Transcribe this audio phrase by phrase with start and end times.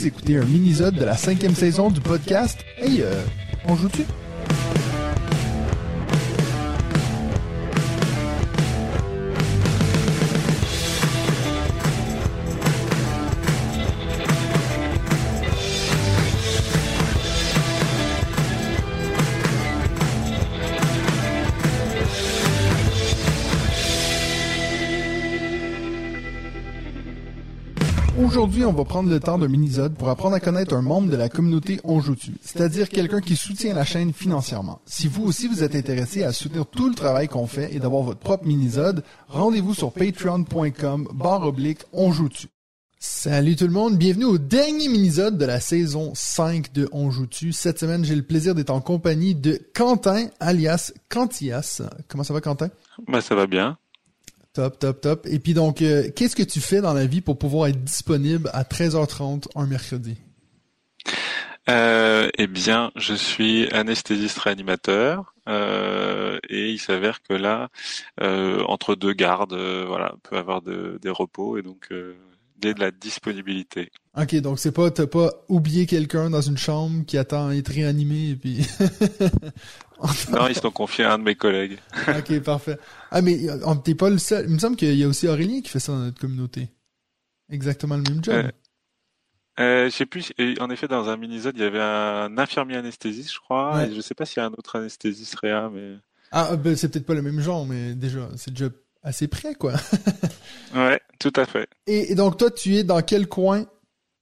[0.00, 2.64] Vous écoutez un mini-sode de la cinquième saison du podcast.
[2.78, 3.22] Hey, euh,
[3.66, 4.06] on joue-tu?
[28.40, 31.16] Aujourd'hui, on va prendre le temps d'un mini-sode pour apprendre à connaître un membre de
[31.16, 32.00] la communauté On
[32.40, 34.80] c'est-à-dire quelqu'un qui soutient la chaîne financièrement.
[34.86, 38.02] Si vous aussi vous êtes intéressé à soutenir tout le travail qu'on fait et d'avoir
[38.02, 42.14] votre propre mini-sode, rendez-vous sur patreon.com barre oblique On
[42.98, 47.10] Salut tout le monde, bienvenue au dernier mini-sode de la saison 5 de On
[47.52, 51.82] Cette semaine, j'ai le plaisir d'être en compagnie de Quentin, alias Cantias.
[52.08, 52.70] Comment ça va Quentin?
[53.06, 53.76] Ben, ça va bien.
[54.52, 55.26] Top, top, top.
[55.26, 58.50] Et puis donc, euh, qu'est-ce que tu fais dans la vie pour pouvoir être disponible
[58.52, 60.16] à 13h30 un mercredi?
[61.68, 67.68] Euh, eh bien, je suis anesthésiste réanimateur euh, et il s'avère que là,
[68.18, 71.90] entre deux gardes, voilà, on peut avoir des repos et donc
[72.60, 73.90] de la disponibilité.
[74.20, 77.68] Ok, donc c'est pas t'as pas oublié quelqu'un dans une chambre qui attend à être
[77.68, 78.66] réanimé et puis.
[80.32, 81.78] non, ils sont confiés à un de mes collègues.
[82.08, 82.78] ok, parfait.
[83.10, 84.46] Ah mais euh, t'es pas le seul.
[84.48, 86.68] Il me semble qu'il y a aussi Aurélien qui fait ça dans notre communauté.
[87.50, 88.34] Exactement le même job.
[88.34, 88.50] Euh,
[89.60, 90.32] euh, je sais plus.
[90.60, 93.84] En effet, dans un mini-zone, il y avait un infirmier anesthésiste, je crois.
[93.84, 95.96] Et je sais pas s'il y a un autre anesthésiste réa, mais.
[96.32, 98.70] Ah, ben, c'est peut-être pas le même genre, mais déjà, c'est déjà
[99.02, 99.74] assez près, quoi.
[100.74, 101.68] ouais, tout à fait.
[101.86, 103.66] Et, donc, toi, tu es dans quel coin,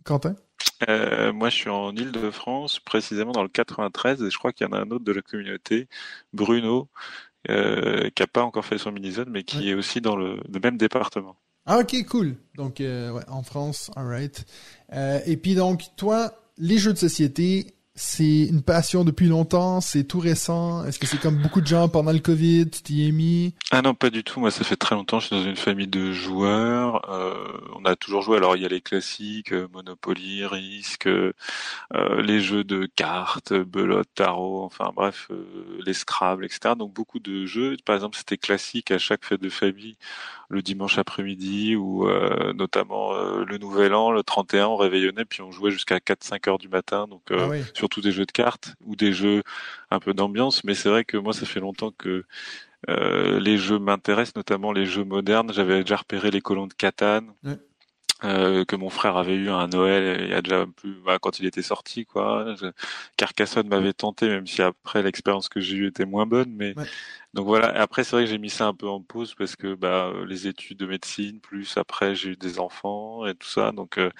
[0.04, 0.34] Quentin?
[0.88, 4.70] Euh, moi, je suis en Île-de-France, précisément dans le 93, et je crois qu'il y
[4.70, 5.88] en a un autre de la communauté,
[6.32, 6.88] Bruno,
[7.48, 10.76] euh, qui n'a pas encore fait son mini-zone, mais qui est aussi dans le, même
[10.76, 11.36] département.
[11.66, 12.36] Ah, ok, cool.
[12.54, 14.46] Donc, euh, ouais, en France, alright.
[15.26, 20.20] et puis, donc, toi, les jeux de société, c'est une passion depuis longtemps, c'est tout
[20.20, 20.84] récent.
[20.84, 23.54] Est-ce que c'est comme beaucoup de gens pendant le Covid, tu t'y es mis?
[23.72, 24.38] Ah non, pas du tout.
[24.38, 25.18] Moi, ça fait très longtemps.
[25.18, 27.10] Je suis dans une famille de joueurs.
[27.10, 27.34] Euh,
[27.74, 28.36] on a toujours joué.
[28.36, 31.32] Alors, il y a les classiques, euh, Monopoly, Risk, euh,
[32.22, 34.62] les jeux de cartes, belote, tarot.
[34.62, 35.28] Enfin, bref,
[35.84, 36.74] les Scrabble, etc.
[36.78, 37.76] Donc, beaucoup de jeux.
[37.84, 39.96] Par exemple, c'était classique à chaque fête de famille
[40.50, 42.08] le dimanche après-midi ou
[42.54, 46.68] notamment le Nouvel An, le 31, on réveillonnait puis on jouait jusqu'à 4-5 heures du
[46.68, 47.06] matin.
[47.06, 47.48] Donc, ah
[47.88, 49.42] surtout des jeux de cartes ou des jeux
[49.90, 50.62] un peu d'ambiance.
[50.64, 52.24] Mais c'est vrai que moi, ça fait longtemps que
[52.88, 55.52] euh, les jeux m'intéressent, notamment les jeux modernes.
[55.52, 57.32] J'avais déjà repéré les colons de Catane.
[58.24, 61.38] Euh, que mon frère avait eu un Noël il y a déjà plus bah, quand
[61.38, 62.56] il était sorti quoi
[63.16, 66.74] Carcassonne m'avait tenté même si après l'expérience que j'ai eue était moins bonne mais
[67.32, 69.76] donc voilà après c'est vrai que j'ai mis ça un peu en pause parce que
[69.76, 73.98] bah les études de médecine plus après j'ai eu des enfants et tout ça donc
[73.98, 74.10] euh,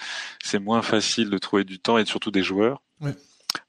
[0.45, 2.81] c'est moins facile de trouver du temps et surtout des joueurs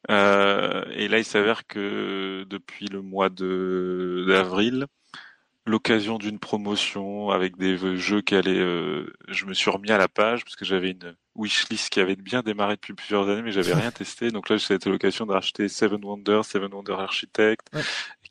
[0.10, 4.88] euh, et là, il s'avère que depuis le mois d'avril,
[5.66, 10.08] l'occasion d'une promotion avec des jeux qui allaient, euh, je me suis remis à la
[10.08, 13.74] page parce que j'avais une wishlist qui avait bien démarré depuis plusieurs années, mais j'avais
[13.74, 14.32] rien testé.
[14.32, 17.70] Donc là, c'était l'occasion de racheter Seven Wonders, Seven Wonders Architect,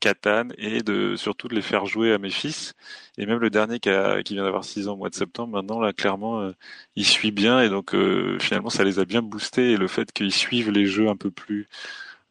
[0.00, 2.74] Catan et de surtout de les faire jouer à mes fils.
[3.16, 5.52] Et même le dernier qui, a, qui vient d'avoir 6 ans au mois de septembre,
[5.52, 6.52] maintenant là clairement euh,
[6.96, 10.12] il suit bien et donc euh, finalement ça les a bien boostés et le fait
[10.12, 11.68] qu'ils suivent les jeux un peu plus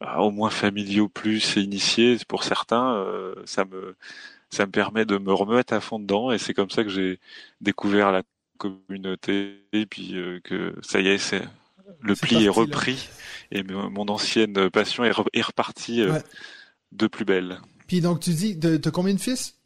[0.02, 3.04] euh, au moins familiaux plus et initiés pour certains,
[3.44, 3.96] ça me
[4.50, 7.20] ça me permet de me remettre à fond dedans et c'est comme ça que j'ai
[7.60, 8.22] découvert la
[8.58, 10.14] communauté et puis
[10.44, 11.42] que ça y est c'est
[12.02, 13.08] le pli est repris
[13.50, 16.02] et mon ancienne passion est, repartie
[16.92, 17.60] de plus belle.
[17.86, 19.58] Puis donc tu dis, t'as combien de fils?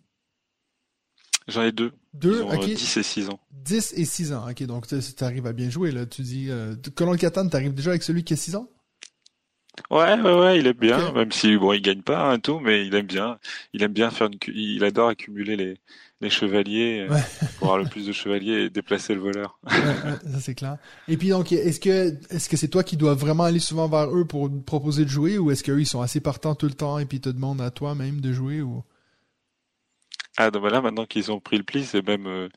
[1.49, 1.93] J'en ai deux.
[2.15, 2.67] Deux, ok.
[2.67, 3.41] 10 et 6 ans.
[3.51, 4.63] 10 et 6 ans, ok.
[4.65, 6.07] Donc tu arrives à bien jouer, là.
[6.07, 8.69] Tu dis, euh, Colon Catan, t'arrives déjà avec celui qui a 6 ans?
[9.91, 12.87] Ouais, ouais, ouais, il aime bien, même si bon, il gagne pas un tout, mais
[12.87, 13.39] il aime bien.
[13.73, 15.79] Il aime bien faire une, il adore accumuler les,
[16.21, 17.19] les chevaliers euh,
[17.59, 19.59] pour avoir le plus de chevaliers et déplacer le voleur.
[19.69, 20.77] ça c'est clair.
[21.09, 24.15] Et puis donc, est-ce que est-ce que c'est toi qui dois vraiment aller souvent vers
[24.15, 26.99] eux pour proposer de jouer ou est-ce qu'eux ils sont assez partants tout le temps
[26.99, 28.83] et puis te demandent à toi même de jouer ou?
[30.39, 32.49] Ah donc là maintenant qu'ils ont pris le pli, c'est même euh,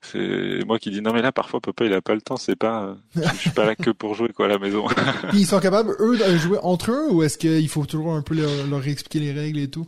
[0.00, 2.56] c'est moi qui dis non mais là parfois papa il a pas le temps, c'est
[2.56, 4.86] pas euh, je, suis pas là que pour jouer quoi à la maison.
[5.32, 8.34] ils sont capables eux de jouer entre eux ou est-ce qu'il faut toujours un peu
[8.34, 9.86] leur, leur expliquer les règles et tout?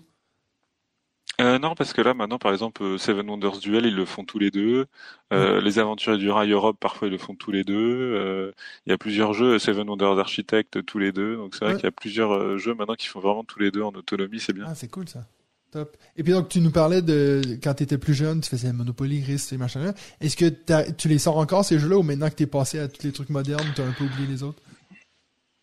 [1.40, 4.40] Euh, non, parce que là, maintenant, par exemple, Seven Wonders Duel, ils le font tous
[4.40, 4.86] les deux.
[5.32, 7.76] Euh, Les Aventuriers du Rail Europe, parfois, ils le font tous les deux.
[7.76, 8.52] Euh,
[8.86, 11.36] il y a plusieurs jeux, Seven Wonders Architect, tous les deux.
[11.36, 13.82] Donc, c'est vrai qu'il y a plusieurs jeux maintenant qui font vraiment tous les deux
[13.82, 14.64] en autonomie, c'est bien.
[14.66, 15.26] Ah, c'est cool, ça.
[15.70, 15.96] Top.
[16.16, 19.22] Et puis donc, tu nous parlais de quand tu étais plus jeune, tu faisais Monopoly,
[19.22, 19.92] Risk et machin-là.
[20.20, 22.88] Est-ce que tu les sors encore, ces jeux-là, ou maintenant que tu es passé à
[22.88, 24.62] tous les trucs modernes, tu as un peu oublié les autres?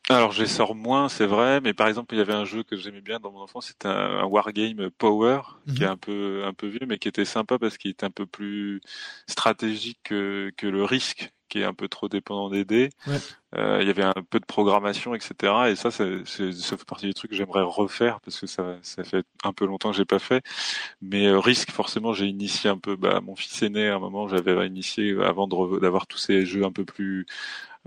[0.07, 2.61] Alors, je les sors moins, c'est vrai, mais par exemple, il y avait un jeu
[2.61, 5.91] que j'aimais bien dans mon enfance, c'était un, wargame Power, qui est mhm.
[5.91, 8.81] un peu un peu vieux, mais qui était sympa parce qu'il était un peu plus
[9.27, 12.89] stratégique que, que le risque, qui est un peu trop dépendant des dés.
[13.55, 15.53] Euh, il y avait un peu de programmation, etc.
[15.69, 19.25] Et ça, ça fait partie des trucs que j'aimerais refaire parce que ça, ça fait
[19.43, 20.43] un peu longtemps que j'ai pas fait.
[21.01, 22.95] Mais euh, risque, forcément, j'ai initié un peu.
[22.95, 26.71] Bah, mon fils aîné, à un moment, j'avais initié avant d'avoir tous ces jeux un
[26.71, 27.25] peu plus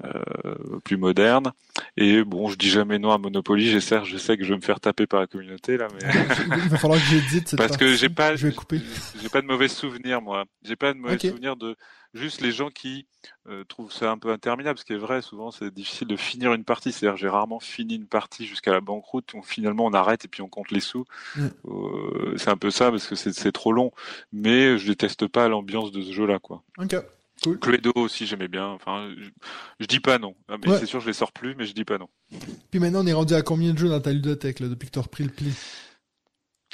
[0.05, 1.51] euh, plus moderne.
[1.97, 3.69] Et bon, je dis jamais non à Monopoly.
[3.69, 6.09] J'essaie, je sais que je vais me faire taper par la communauté là, mais
[6.63, 8.81] il va falloir que j'édite parce que j'ai pas, je vais couper.
[9.21, 10.45] J'ai pas de mauvais souvenirs moi.
[10.63, 11.75] J'ai pas de mauvais souvenirs de
[12.15, 13.07] juste les gens qui
[13.49, 14.79] euh, trouvent ça un peu interminable.
[14.79, 16.93] Ce qui est vrai, souvent c'est difficile de finir une partie.
[16.93, 19.33] C'est-à-dire, j'ai rarement fini une partie jusqu'à la banqueroute.
[19.35, 21.05] On, finalement, on arrête et puis on compte les sous.
[21.37, 21.47] Mm.
[21.67, 23.93] Euh, c'est un peu ça parce que c'est trop long.
[24.33, 26.63] Mais je déteste pas l'ambiance de ce jeu-là, quoi.
[26.79, 26.97] Ok.
[27.61, 28.67] Cluedo aussi, j'aimais bien.
[28.67, 29.11] Enfin,
[29.79, 30.35] je, dis pas non.
[30.49, 32.09] Ah, mais c'est sûr, je les sors plus, mais je dis pas non.
[32.71, 34.93] Puis maintenant, on est rendu à combien de jeux dans ta ludothèque, là, depuis que
[34.93, 35.53] tu as repris le pli?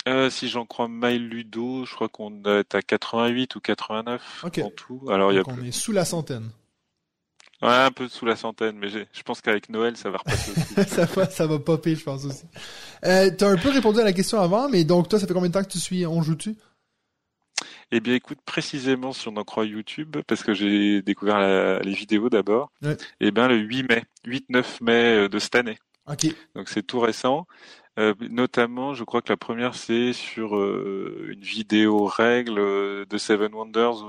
[0.06, 4.70] Euh, si j'en crois My Ludo, je crois qu'on est à 88 ou 89 en
[4.70, 5.02] tout.
[5.10, 6.50] Alors y a on est sous la centaine.
[7.62, 10.74] Ouais, un peu sous la centaine, mais je pense qu'avec Noël, ça va repasser aussi.
[10.90, 12.44] ça, va, ça va popper, je pense aussi.
[13.06, 15.32] Euh, tu as un peu répondu à la question avant, mais donc toi, ça fait
[15.32, 16.56] combien de temps que tu suis On joue-tu
[17.92, 22.28] eh bien, écoute, précisément, si on en croit YouTube, parce que j'ai découvert les vidéos
[22.28, 22.72] d'abord,
[23.20, 25.78] eh bien, le 8 mai, 8-9 mai euh, de cette année.
[26.54, 27.46] Donc, c'est tout récent.
[27.98, 32.56] Euh, notamment, je crois que la première, c'est sur euh, une vidéo règle
[33.06, 34.04] de Seven Wonders.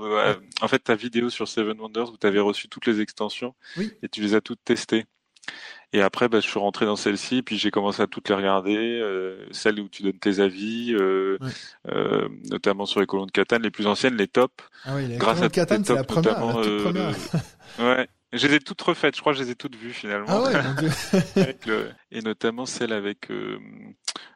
[0.60, 3.54] En fait, ta vidéo sur Seven Wonders où tu avais reçu toutes les extensions
[4.02, 5.06] et tu les as toutes testées.
[5.92, 8.76] Et après, bah, je suis rentré dans celle-ci, puis j'ai commencé à toutes les regarder,
[8.76, 11.38] euh, celles où tu donnes tes avis, euh,
[11.88, 14.52] euh, notamment sur les colons de Catane, les plus anciennes, les tops.
[14.84, 17.14] Ah oui, les grâce à Catane, c'est la première, la toute première.
[17.78, 18.08] ouais.
[18.32, 20.26] Je les ai toutes refaites, je crois que je les ai toutes vues finalement.
[20.28, 20.74] Ah ouais, mon
[21.62, 21.92] Dieu.
[22.10, 23.28] et notamment celle avec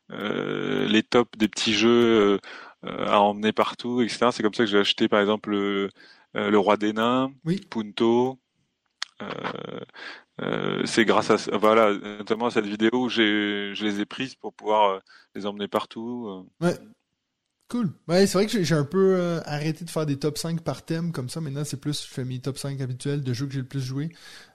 [0.08, 2.38] les tops des petits jeux
[2.82, 4.28] à emmener partout, etc.
[4.32, 7.60] C'est comme ça que j'ai acheté par exemple le Roi des Nains, oui.
[7.68, 8.38] Punto,
[9.22, 9.80] euh,
[10.40, 14.34] euh, c'est grâce à voilà notamment à cette vidéo où j'ai je les ai prises
[14.34, 14.98] pour pouvoir euh,
[15.34, 16.46] les emmener partout.
[16.60, 16.74] Ouais.
[17.70, 17.92] Cool.
[18.08, 21.12] Ouais, c'est vrai que j'ai un peu arrêté de faire des top 5 par thème
[21.12, 21.40] comme ça.
[21.40, 23.80] Maintenant, c'est plus, je fais mes top 5 habituels de jeux que j'ai le plus
[23.80, 24.10] joué.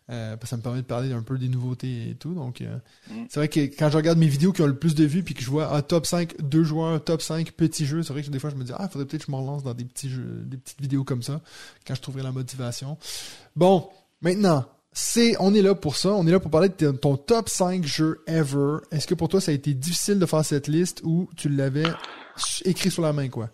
[0.07, 2.33] parce que ça me permet de parler un peu des nouveautés et tout.
[2.33, 3.13] Donc, mm.
[3.29, 5.33] c'est vrai que quand je regarde mes vidéos qui ont le plus de vues puis
[5.33, 8.29] que je vois un top 5, deux joueurs, top 5 petits jeux, c'est vrai que
[8.29, 10.09] des fois, je me dis, ah, faudrait peut-être que je me relance dans des petits
[10.09, 11.39] jeux, des petites vidéos comme ça
[11.87, 12.97] quand je trouverai la motivation.
[13.55, 13.87] Bon,
[14.19, 16.09] maintenant, c'est, on est là pour ça.
[16.09, 18.77] On est là pour parler de ton top 5 jeux ever.
[18.91, 21.85] Est-ce que pour toi, ça a été difficile de faire cette liste ou tu l'avais
[22.65, 23.49] écrit sur la main, quoi?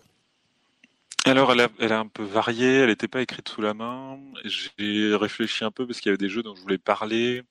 [1.24, 2.78] Alors, elle a, elle a un peu varié.
[2.78, 4.18] Elle n'était pas écrite sous la main.
[4.44, 7.42] J'ai réfléchi un peu parce qu'il y avait des jeux dont je voulais parler.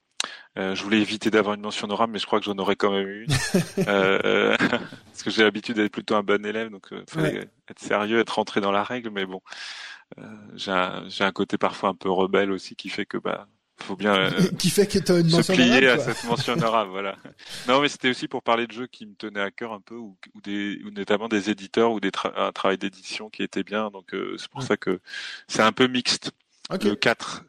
[0.57, 2.91] Euh, je voulais éviter d'avoir une mention honorable, mais je crois que j'en aurais quand
[2.91, 3.31] même une.
[3.87, 4.55] euh,
[5.05, 8.35] parce que j'ai l'habitude d'être plutôt un bon élève, donc euh, fallait être sérieux, être
[8.35, 9.09] rentré dans la règle.
[9.11, 9.41] Mais bon,
[10.19, 10.23] euh,
[10.55, 13.47] j'ai un, un, côté parfois un peu rebelle aussi qui fait que bah
[13.81, 14.29] faut bien euh,
[14.59, 17.17] qui fait que as une se plier à cette mention honorable voilà.
[17.67, 19.95] Non mais c'était aussi pour parler de jeux qui me tenaient à cœur un peu
[19.95, 23.89] ou, ou des ou notamment des éditeurs ou des un travail d'édition qui était bien
[23.89, 24.99] donc euh, c'est pour ça que
[25.47, 26.31] c'est un peu mixte.
[26.71, 27.43] Le 4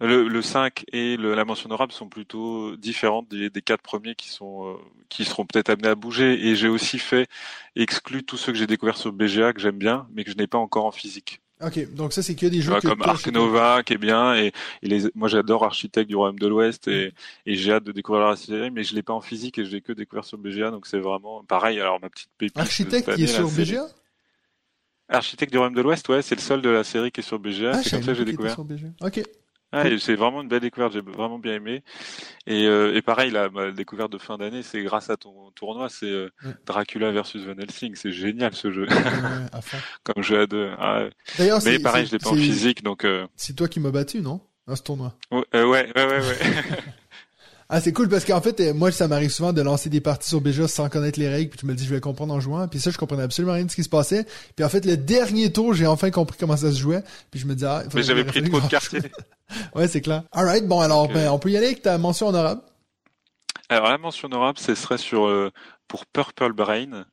[0.00, 4.14] le, le 5 et le, la mention honorable sont plutôt différentes des, des quatre premiers
[4.14, 4.76] qui sont euh,
[5.08, 6.46] qui seront peut-être amenés à bouger.
[6.46, 7.28] Et j'ai aussi fait
[7.74, 10.46] exclu tous ceux que j'ai découverts sur BGA que j'aime bien mais que je n'ai
[10.46, 13.94] pas encore en physique Ok, donc ça c'est que des jeux comme Ark Nova qui
[13.94, 17.12] est bien et, les, moi j'adore Architecte du Royaume de l'Ouest et,
[17.46, 19.70] et j'ai hâte de découvrir la série mais je l'ai pas en physique et je
[19.70, 22.58] l'ai que découvert sur BGA donc c'est vraiment pareil alors ma petite pépite.
[22.58, 23.86] Architecte qui est sur BGA.
[25.08, 27.40] Architecte du Royaume de l'Ouest ouais c'est le seul de la série qui est sur
[27.40, 28.54] BGA ah, c'est comme ça que j'ai découvert.
[28.54, 28.88] Sur BGA.
[29.00, 29.22] Ok.
[29.70, 31.82] Ah, c'est vraiment une belle découverte, j'ai vraiment bien aimé.
[32.46, 35.88] Et, euh, et pareil, la, ma découverte de fin d'année, c'est grâce à ton tournoi,
[35.90, 36.30] c'est euh,
[36.64, 37.94] Dracula versus Van Helsing.
[37.94, 38.86] C'est génial ce jeu.
[40.04, 40.70] Comme jeu à deux.
[40.78, 41.04] Ah,
[41.36, 43.04] D'ailleurs, mais pareil, je l'ai pas en physique, donc.
[43.04, 43.26] Euh...
[43.36, 46.22] C'est toi qui m'as battu, non, à ce tournoi Ouais, euh, ouais, ouais, ouais.
[47.70, 50.30] Ah, c'est cool parce qu'en fait, euh, moi, ça m'arrive souvent de lancer des parties
[50.30, 52.66] sur BGA sans connaître les règles, puis tu me dis, je vais comprendre en jouant,
[52.66, 54.24] puis ça, je comprenais absolument rien de ce qui se passait.
[54.56, 57.46] Puis en fait, le dernier tour, j'ai enfin compris comment ça se jouait, puis je
[57.46, 59.00] me dis, ah, Mais j'avais pris trop de quartiers.
[59.74, 60.22] ouais, c'est clair.
[60.32, 62.62] Alright, bon, alors, ben, on peut y aller avec ta mention honorable.
[63.68, 65.50] Alors, la mention honorable, ce serait sur, euh,
[65.88, 67.04] pour Purple Brain.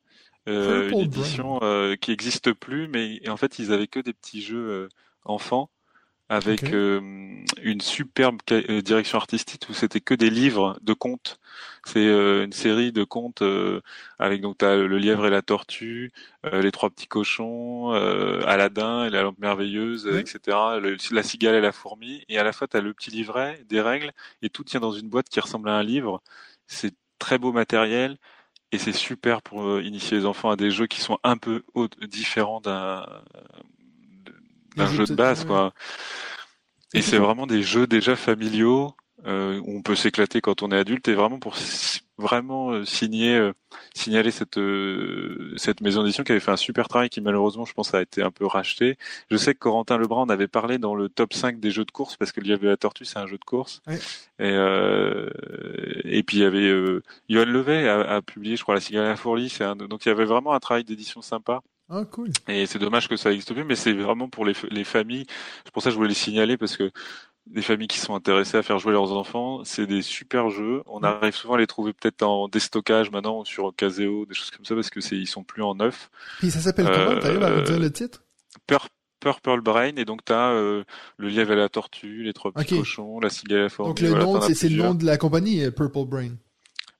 [0.48, 4.40] Euh, une édition euh, qui existe plus, mais en fait ils avaient que des petits
[4.40, 4.88] jeux
[5.24, 5.70] enfants
[6.28, 7.00] avec euh,
[7.62, 11.38] une superbe euh, direction artistique où c'était que des livres de contes.
[11.84, 13.44] C'est euh, une série de contes
[14.18, 16.12] avec donc t'as le lièvre et la tortue,
[16.52, 17.92] les trois petits cochons,
[18.44, 20.58] Aladdin et la lampe merveilleuse, etc.
[21.12, 22.24] la cigale et la fourmi.
[22.28, 25.08] Et à la fois t'as le petit livret, des règles et tout tient dans une
[25.08, 26.22] boîte qui ressemble à un livre.
[26.66, 28.18] C'est très beau matériel
[28.72, 31.62] et c'est super pour initier les enfants à des jeux qui sont un peu
[32.08, 33.06] différents d'un
[34.76, 35.72] d'un jeu de base, quoi.
[36.94, 38.94] Et c'est vraiment des jeux déjà familiaux
[39.26, 41.56] euh, où on peut s'éclater quand on est adulte et vraiment pour
[42.18, 43.52] vraiment euh, signer euh,
[43.94, 47.74] signaler cette euh, cette maison d'édition qui avait fait un super travail qui malheureusement je
[47.74, 48.96] pense a été un peu racheté.
[49.30, 51.90] Je sais que Corentin Lebrun en avait parlé dans le top 5 des jeux de
[51.90, 53.82] course parce qu'il y avait la Tortue c'est un jeu de course.
[53.86, 53.96] Oui.
[54.38, 54.54] Et
[56.04, 59.08] et puis il y avait Yoann Levet a, a, publié je crois la cigale à
[59.08, 61.62] la fourlie, c'est donc il y avait vraiment un travail d'édition sympa.
[61.88, 62.30] Ah, cool.
[62.48, 65.26] Et c'est dommage que ça n'existe plus, mais c'est vraiment pour les, les familles.
[65.64, 66.90] C'est pour ça que je voulais les signaler parce que
[67.52, 70.82] les familles qui sont intéressées à faire jouer leurs enfants, c'est des super jeux.
[70.86, 74.64] On arrive souvent à les trouver peut-être en déstockage maintenant sur Caseo, des choses comme
[74.64, 76.10] ça parce que c'est ils sont plus en neuf.
[76.38, 78.24] Puis ça s'appelle comment euh, T'arrives à dire le titre?
[79.20, 80.84] Purple Brain et donc t'as euh,
[81.16, 83.90] le lièvre et la tortue, les trois petits cochons, la cigale et la forme.
[83.90, 86.30] Donc le nom, c'est le nom de la compagnie, euh, Purple Brain.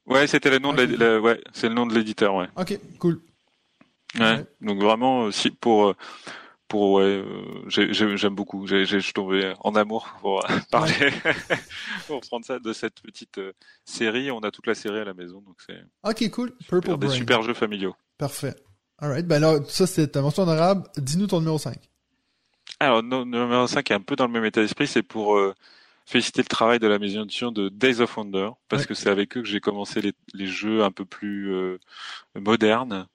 [0.06, 2.46] Ouais, c'était le nom de la, ouais, c'est le nom de l'éditeur, ouais.
[2.56, 3.20] Ok, cool.
[4.18, 4.44] Ouais.
[4.60, 5.94] Donc vraiment, si pour
[6.68, 7.22] pour ouais,
[7.68, 8.66] j'aime beaucoup.
[8.66, 11.12] J'ai je suis tombé en amour pour parler,
[12.06, 13.40] pour prendre ça de cette petite
[13.84, 14.30] série.
[14.30, 15.84] On a toute la série à la maison, donc c'est.
[16.02, 16.52] Ok, cool.
[16.68, 17.94] Purple super, Des super jeux familiaux.
[18.18, 18.54] Parfait.
[18.98, 19.26] Alright.
[19.26, 20.84] Ben là, ça c'est ta mention honorable.
[20.96, 21.76] Dis-nous ton numéro 5.
[22.80, 24.86] Alors, le numéro 5 est un peu dans le même état d'esprit.
[24.86, 25.38] C'est pour
[26.04, 29.36] féliciter le travail de la maison d'édition de Days of Wonder, parce que c'est avec
[29.36, 31.78] eux que j'ai commencé les, les, jeux un peu plus
[32.34, 33.06] modernes.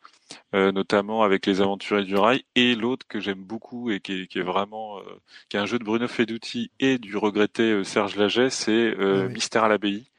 [0.54, 4.28] Euh, notamment avec les Aventuriers du Rail, et l'autre que j'aime beaucoup et qui est,
[4.28, 5.04] qui est vraiment euh,
[5.50, 9.28] qui est un jeu de Bruno Feduti et du regretté euh, Serge Laget, c'est ah
[9.30, 10.10] Mystère à l'abbaye,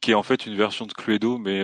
[0.00, 1.62] qui est en fait une version de Cluedo, mais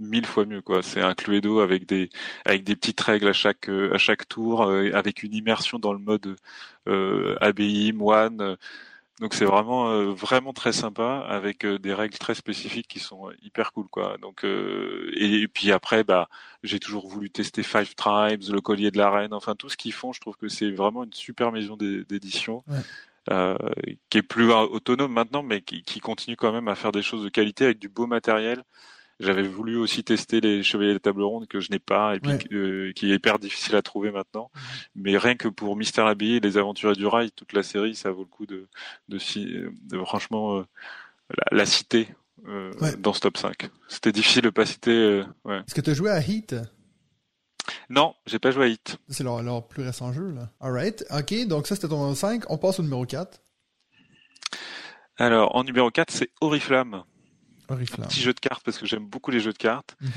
[0.00, 0.82] mille fois mieux quoi.
[0.82, 2.10] C'est un Cluedo avec des
[2.44, 6.36] avec des petites règles à chaque à chaque tour, avec une immersion dans le mode
[7.40, 8.56] abbaye, moine.
[9.20, 13.30] Donc c'est vraiment euh, vraiment très sympa avec euh, des règles très spécifiques qui sont
[13.42, 14.18] hyper cool quoi.
[14.20, 16.28] Donc euh, et, puis après bah
[16.62, 19.94] j'ai toujours voulu tester Five Tribes, le collier de la reine, enfin tout ce qu'ils
[19.94, 22.62] font, je trouve que c'est vraiment une super maison d'édition.
[24.10, 27.24] qui est plus autonome maintenant, mais qui, qui, continue quand même à faire des choses
[27.24, 28.62] de qualité avec du beau matériel
[29.20, 32.36] j'avais voulu aussi tester les chevaliers de table ronde que je n'ai pas et puis
[32.52, 34.50] euh, qui est hyper difficile à trouver maintenant.
[34.94, 38.22] Mais rien que pour Mystère l'habillé, les aventures du rail, toute la série, ça vaut
[38.22, 38.68] le coup de,
[39.08, 39.18] de,
[39.88, 40.64] de, franchement euh,
[41.50, 42.08] la, citer
[42.46, 43.70] euh, dans ce top 5.
[43.88, 45.22] C'était difficile de pas citer.
[45.44, 45.58] ouais.
[45.58, 46.54] Est-ce que tu as joué à Heat?
[47.88, 48.98] Non, j'ai pas joué à Heat.
[49.08, 50.50] C'est leur, leur, plus récent jeu, là.
[50.60, 51.04] Alright.
[51.10, 52.44] Ok, donc ça c'était ton numéro 5.
[52.50, 53.40] On passe au numéro 4.
[55.18, 57.02] Alors, en numéro 4, c'est Oriflamme.
[58.04, 59.96] Un petit jeu de cartes parce que j'aime beaucoup les jeux de cartes.
[60.00, 60.10] Mhm.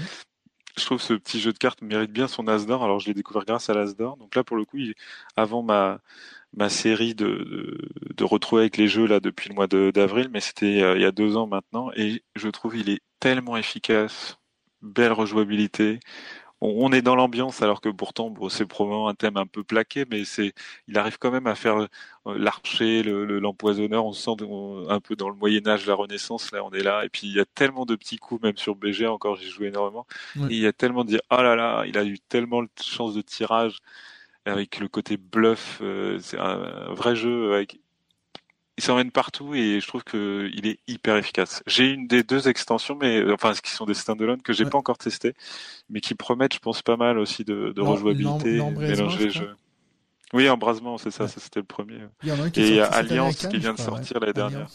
[0.78, 2.84] Je trouve que ce petit jeu de cartes mérite bien son as d'or.
[2.84, 4.18] Alors je l'ai découvert grâce à l'as d'or.
[4.18, 4.78] Donc là pour le coup,
[5.36, 6.00] avant ma
[6.56, 10.40] ma série de, de, de retrouver avec les jeux là depuis le mois d'avril, mais
[10.40, 14.40] c'était euh, il y a deux ans maintenant et je trouve il est tellement efficace,
[14.82, 16.00] belle rejouabilité
[16.62, 20.26] on, est dans l'ambiance alors que pourtant c'est probablement un thème un peu plaqué, mais
[20.26, 20.54] c'est
[20.88, 21.88] il arrive quand même à faire euh,
[22.38, 24.06] l'archer, l'empoisonneur.
[24.06, 24.44] on se sent
[24.90, 26.52] un peu dans le Moyen Âge, la Renaissance.
[26.52, 28.76] Là, on est là, et puis il y a tellement de petits coups, même sur
[28.76, 30.06] BG encore, j'ai joué énormément.
[30.36, 32.70] Et il y a tellement de dire oh là là, il a eu tellement de
[32.82, 33.80] chance de tirage
[34.46, 35.80] avec le côté bluff.
[35.82, 37.80] Euh, c'est un, vrai jeu avec
[38.80, 41.62] il s'emmène partout et je trouve que il est hyper efficace.
[41.68, 44.78] J'ai une des deux extensions, mais enfin ce qui sont des standalone que j'ai pas
[44.78, 45.34] encore testé,
[45.90, 49.54] mais qui promettent, je pense, pas mal aussi de, de rejouabilité, mélanger les jeux.
[50.32, 52.00] Oui, embrasement, c'est ça, ça c'était le premier.
[52.24, 54.22] Il y en a un qui et il y a Alliance qui vient de sortir
[54.22, 54.70] l'année dernière.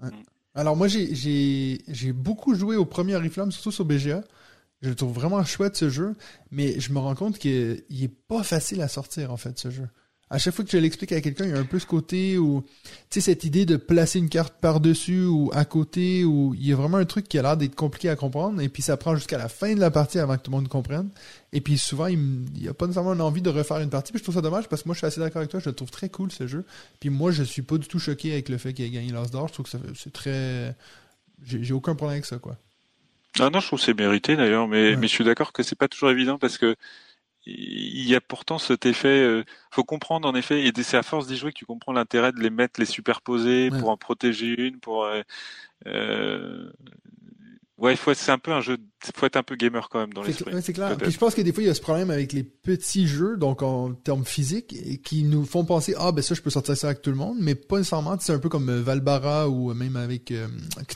[0.00, 0.10] Mm.
[0.54, 4.22] Alors moi j'ai beaucoup joué au premier Oriflamme, surtout sur BGA.
[4.82, 6.14] Je le trouve vraiment chouette ce jeu,
[6.50, 9.88] mais je me rends compte qu'il est pas facile à sortir en fait ce jeu
[10.30, 12.36] à chaque fois que je l'explique à quelqu'un, il y a un peu ce côté
[12.36, 16.66] où, tu sais, cette idée de placer une carte par-dessus ou à côté, où il
[16.66, 18.96] y a vraiment un truc qui a l'air d'être compliqué à comprendre, et puis ça
[18.96, 21.08] prend jusqu'à la fin de la partie avant que tout le monde comprenne.
[21.54, 24.24] Et puis souvent, il n'y a pas nécessairement envie de refaire une partie, puis je
[24.24, 25.90] trouve ça dommage parce que moi, je suis assez d'accord avec toi, je le trouve
[25.90, 26.64] très cool ce jeu.
[27.00, 29.30] Puis moi, je suis pas du tout choqué avec le fait qu'il ait gagné l'As
[29.30, 30.76] d'or, je trouve que c'est très.
[31.42, 32.56] J'ai aucun problème avec ça, quoi.
[33.40, 35.76] Ah non, je trouve que c'est mérité d'ailleurs, mais, mais je suis d'accord que c'est
[35.76, 36.74] pas toujours évident parce que
[37.48, 39.08] il y a pourtant cet effet.
[39.08, 42.32] Euh, faut comprendre en effet, et c'est à force d'y jouer que tu comprends l'intérêt
[42.32, 45.04] de les mettre, les superposer pour en protéger une, pour.
[45.04, 45.22] Euh,
[45.86, 46.70] euh
[47.78, 48.76] Ouais, faut c'est un peu un jeu,
[49.14, 50.52] faut être un peu gamer quand même dans l'esprit.
[50.62, 50.96] c'est clair.
[50.96, 53.36] Puis je pense que des fois il y a ce problème avec les petits jeux,
[53.36, 56.88] donc en termes physiques, qui nous font penser ah ben ça je peux sortir ça
[56.88, 58.16] avec tout le monde, mais pas nécessairement.
[58.18, 60.48] C'est un peu comme Valbara ou même avec euh,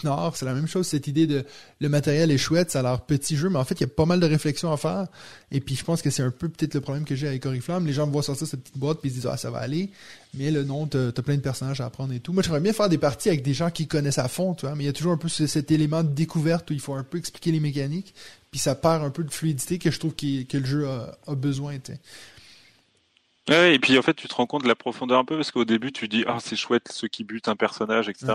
[0.03, 0.89] Knorr, c'est la même chose.
[0.89, 1.45] Cette idée de
[1.83, 3.89] le matériel est chouette, ça a l'air petit jeu, mais en fait il y a
[3.89, 5.09] pas mal de réflexions à faire.
[5.51, 7.87] Et puis je pense que c'est un peu peut-être le problème que j'ai avec Oriflamme.
[7.87, 9.59] Les gens me voient sortir cette petite boîte puis ils se disent ah ça va
[9.59, 9.91] aller,
[10.35, 12.33] mais le nom t'as as plein de personnages à apprendre et tout.
[12.33, 14.85] Moi j'aimerais bien faire des parties avec des gens qui connaissent à fond, tu mais
[14.85, 17.51] il y a toujours un peu cet élément de découverte il faut un peu expliquer
[17.51, 18.15] les mécaniques,
[18.53, 21.79] puis ça perd un peu de fluidité que je trouve que le jeu a, besoin.
[23.49, 25.51] Ouais, et puis en fait, tu te rends compte de la profondeur un peu parce
[25.51, 28.35] qu'au début, tu dis ah c'est chouette ceux qui butent un personnage, etc.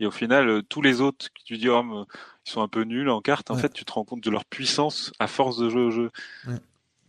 [0.00, 2.06] Et au final, euh, tous les autres, tu dis oh
[2.46, 3.50] ils sont un peu nuls en carte.
[3.50, 6.10] En fait, tu te rends compte de leur puissance à force de jouer au jeu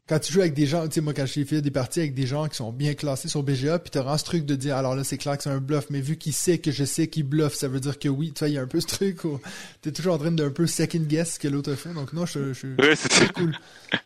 [0.08, 2.14] quand tu joues avec des gens, tu sais, moi, quand j'ai fait des parties avec
[2.14, 4.96] des gens qui sont bien classés sur BGA, puis t'as ce truc de dire, alors
[4.96, 7.26] là, c'est clair que c'est un bluff, mais vu qu'il sait que je sais qu'il
[7.26, 9.26] bluffe, ça veut dire que oui, tu vois, il y a un peu ce truc
[9.26, 9.40] où
[9.82, 12.54] t'es toujours en train d'un peu second guess ce que l'autre fait, donc non, je,
[12.54, 13.58] je, ouais, c'est cool.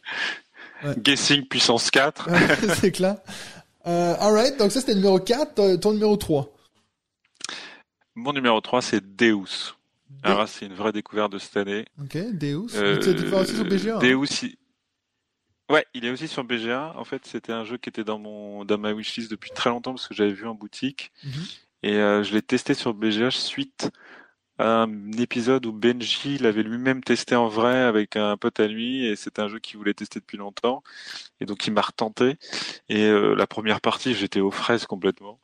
[0.97, 2.29] Guessing puissance 4.
[2.79, 3.17] c'est clair.
[3.87, 6.51] Euh, alright, donc ça c'était le numéro 4, ton numéro 3.
[8.15, 9.75] Mon numéro 3, c'est Deus.
[10.23, 11.85] Alors c'est une vraie découverte de cette année.
[11.99, 12.67] Ok, Deus.
[12.75, 13.95] Euh, tu découvert aussi sur BGA.
[13.95, 13.99] Hein?
[13.99, 14.55] Deus,
[15.71, 16.93] Ouais, il est aussi sur BGA.
[16.97, 19.93] En fait, c'était un jeu qui était dans mon dans ma wishlist depuis très longtemps
[19.93, 21.31] parce que j'avais vu en boutique mhm.
[21.83, 23.89] et euh, je l'ai testé sur BGA suite
[24.59, 29.15] un épisode où Benji l'avait lui-même testé en vrai avec un pote à lui et
[29.15, 30.83] c'est un jeu qu'il voulait tester depuis longtemps
[31.39, 32.37] et donc il m'a retenté
[32.89, 35.39] et euh, la première partie j'étais aux fraises complètement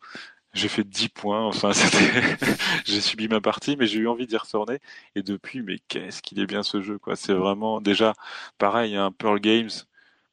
[0.53, 1.71] j'ai fait 10 points, enfin
[2.85, 4.79] j'ai subi ma partie, mais j'ai eu envie d'y retourner.
[5.15, 7.15] Et depuis, mais qu'est-ce qu'il est bien ce jeu, quoi.
[7.15, 8.13] C'est vraiment déjà
[8.57, 9.69] pareil, un Pearl Games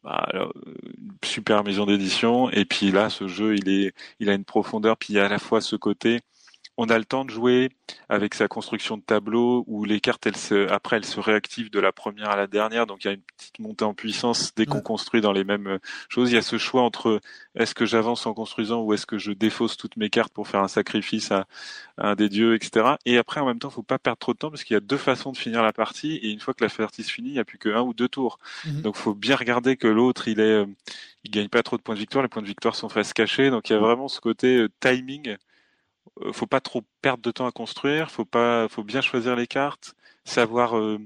[0.03, 0.27] bah,
[1.25, 2.51] super maison d'édition.
[2.51, 4.97] Et puis là, ce jeu, il est, il a une profondeur.
[4.97, 6.21] Puis il y a à la fois ce côté
[6.77, 7.71] on a le temps de jouer
[8.09, 11.79] avec sa construction de tableau où les cartes, elles se, après, elles se réactivent de
[11.79, 12.87] la première à la dernière.
[12.87, 15.67] Donc, il y a une petite montée en puissance dès qu'on construit dans les mêmes
[15.67, 15.79] euh,
[16.09, 16.33] choses.
[16.33, 17.21] Il y a ce choix entre
[17.55, 20.61] est-ce que j'avance en construisant ou est-ce que je défausse toutes mes cartes pour faire
[20.61, 21.47] un sacrifice à,
[21.97, 22.97] un des dieux, etc.
[23.07, 24.81] Et après, en même temps, faut pas perdre trop de temps parce qu'il y a
[24.81, 26.17] deux façons de finir la partie.
[26.17, 27.95] Et une fois que la partie se finit, il n'y a plus que un ou
[27.95, 28.39] deux tours.
[28.67, 28.83] Mhm.
[28.83, 30.67] Donc, faut bien regarder que l'autre, il est, euh,
[31.23, 32.23] il gagne pas trop de points de victoire.
[32.23, 33.51] Les points de victoire sont face cachée.
[33.51, 35.37] Donc, il y a vraiment ce côté euh, timing
[36.33, 39.95] faut pas trop perdre de temps à construire, faut pas, faut bien choisir les cartes,
[40.25, 40.99] savoir euh,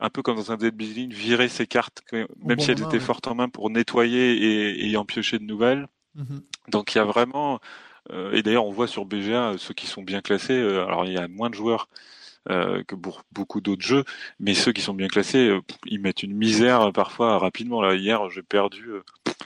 [0.00, 3.26] un peu comme dans un dead building, virer ses cartes, même si elles étaient fortes
[3.26, 5.88] en main pour nettoyer et, en piocher de nouvelles.
[6.14, 6.42] Mhm.
[6.68, 7.60] Donc il y a vraiment,
[8.10, 10.58] euh, et d'ailleurs on voit sur BGA ceux qui sont bien classés.
[10.58, 11.88] alors il y a moins de joueurs
[12.50, 14.04] euh, que pour beaucoup d'autres jeux.
[14.40, 17.82] Mais ceux qui sont bien classés, euh, ils mettent une misère euh, parfois rapidement.
[17.82, 18.88] Là, hier, j'ai perdu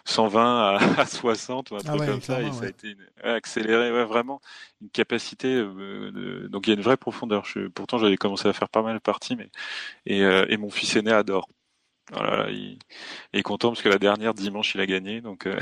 [0.04, 3.92] 120 à, 60 ou un ah truc comme ça, et ça a été accéléré.
[3.92, 4.40] Ouais, vraiment
[4.80, 5.62] une capacité.
[5.62, 7.44] donc il y a une vraie profondeur.
[7.44, 9.50] Je, pourtant, j'avais commencé à faire pas mal de parties, mais
[10.06, 11.48] et, et mon fils aîné adore.
[12.12, 12.78] Voilà, il,
[13.32, 15.20] est content parce que la dernière dimanche, il a gagné.
[15.20, 15.48] Donc.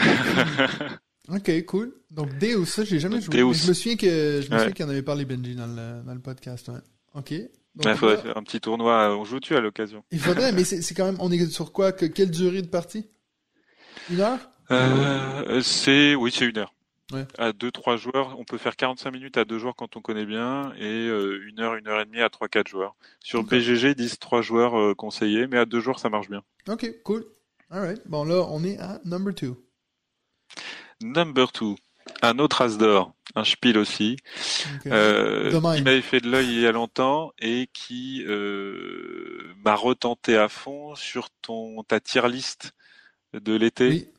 [1.29, 1.95] Ok, cool.
[2.11, 3.37] Donc Deus, ça j'ai jamais joué.
[3.37, 3.55] Deus.
[3.55, 6.15] Je me souviens que je me souviens qu'il en avait parlé Benji dans le, dans
[6.15, 6.71] le podcast.
[7.15, 7.31] Ok.
[7.31, 9.17] il faudrait faire un petit tournoi.
[9.17, 10.03] On joue-tu à l'occasion?
[10.11, 11.17] Il faudrait, mais c'est quand même.
[11.21, 11.93] On est sur quoi?
[11.93, 13.07] Que, Quelle durée de partie?
[14.11, 14.39] Une heure?
[14.71, 16.73] Euh, C'est oui, c'est une heure.
[17.13, 17.27] Ouais.
[17.39, 20.27] À deux, trois joueurs, on peut faire 45 minutes à deux joueurs quand on connaît
[20.27, 22.95] bien, et euh, une heure, une heure et demie à trois, quatre joueurs.
[23.19, 26.43] Sur BGG, ils disent trois joueurs euh, conseillés, mais à deux joueurs, ça marche bien.
[26.69, 27.25] Ok, cool.
[27.69, 28.01] Alright.
[28.07, 29.57] Bon, là, on est à number two.
[31.03, 31.77] Number two.
[32.23, 34.17] Un autre as d'or un spiel aussi,
[34.87, 38.25] euh, qui m'avait fait de l'œil il y a longtemps et qui
[39.65, 42.73] m'a retenté à fond sur ton ta tier list
[43.33, 44.13] de l'été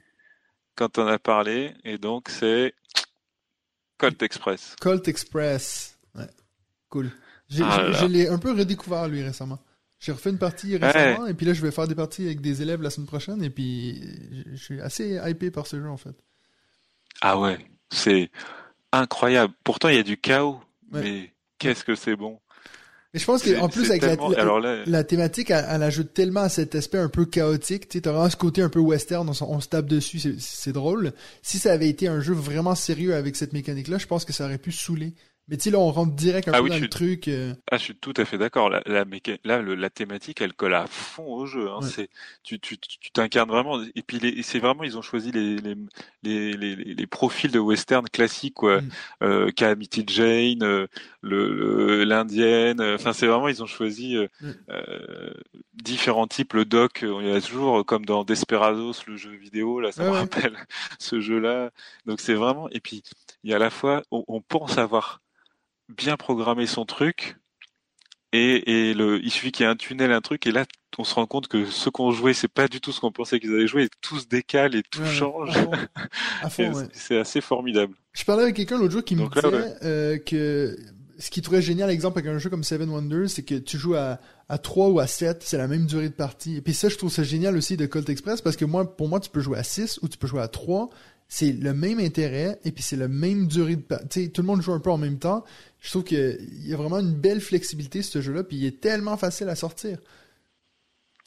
[0.75, 2.73] quand on a parlé et donc c'est
[3.97, 4.75] Colt Express.
[4.79, 6.27] Colt Express, ouais.
[6.89, 7.11] cool.
[7.49, 9.59] J'ai, ah je l'ai un peu redécouvert lui récemment.
[9.99, 12.61] J'ai refait une partie récemment et puis là je vais faire des parties avec des
[12.61, 14.01] élèves la semaine prochaine et puis
[14.51, 16.15] je suis assez hypé par ce jeu en fait.
[17.21, 18.31] Ah ouais, c'est
[18.91, 19.53] incroyable.
[19.63, 20.59] Pourtant, il y a du chaos,
[20.91, 22.40] mais qu'est-ce que c'est bon.
[23.13, 24.03] Mais je pense qu'en plus, avec
[24.85, 27.89] la, thématique, elle, ajoute tellement à cet aspect un peu chaotique.
[27.89, 31.11] Tu sais, vraiment ce côté un peu western, on, se tape dessus, c'est drôle.
[31.41, 34.45] Si ça avait été un jeu vraiment sérieux avec cette mécanique-là, je pense que ça
[34.45, 35.13] aurait pu saouler.
[35.47, 37.27] Mais tu sais, là, on rentre direct un ah peu dans le truc.
[37.27, 37.53] Euh.
[37.69, 38.69] Ah, je suis tout à fait d'accord.
[38.69, 39.03] La, la,
[39.43, 41.69] là, la thématique, elle colle à fond au jeu.
[41.69, 41.81] Hein.
[41.81, 42.09] C'est,
[42.43, 43.81] tu, tu, tu t'incarnes vraiment.
[43.95, 45.75] Et puis, c'est vraiment, ils ont choisi les, les,
[46.23, 48.81] les, les, les profils de western classiques, quoi.
[48.81, 48.89] Mm.
[49.23, 50.87] Euh, Calamity Jane, euh,
[51.21, 52.79] le, l'indienne.
[52.79, 54.51] Euh, enfin, c'est vraiment, ils ont choisi mm.
[55.73, 56.53] différents types.
[56.53, 60.11] Le doc, il y a toujours, comme dans Desperados, le jeu vidéo, là, ça me
[60.11, 60.55] rappelle
[60.99, 61.71] ce jeu-là.
[62.05, 62.69] Donc, c'est vraiment.
[62.69, 63.03] Et puis,
[63.43, 65.19] il y a à la fois, on, on pense avoir
[65.95, 67.37] bien programmer son truc,
[68.33, 70.65] et, et le, il suffit qu'il y ait un tunnel, un truc, et là,
[70.97, 73.39] on se rend compte que ce qu'on jouait, c'est pas du tout ce qu'on pensait
[73.39, 75.51] qu'ils allaient jouer, et tout se décale et tout change.
[76.93, 77.93] c'est assez formidable.
[78.13, 80.77] Je parlais avec quelqu'un l'autre jour qui me disait euh, que
[81.17, 83.95] ce qui trouvait génial, exemple, avec un jeu comme Seven Wonders, c'est que tu joues
[83.95, 86.57] à, à 3 ou à 7, c'est la même durée de partie.
[86.57, 89.07] Et puis ça, je trouve ça génial aussi de Colt Express, parce que moi, pour
[89.07, 90.89] moi, tu peux jouer à 6 ou tu peux jouer à 3,
[91.33, 94.61] c'est le même intérêt et puis c'est la même durée de sais, tout le monde
[94.61, 95.45] joue un peu en même temps
[95.79, 99.15] je trouve qu'il y a vraiment une belle flexibilité ce jeu-là puis il est tellement
[99.15, 99.97] facile à sortir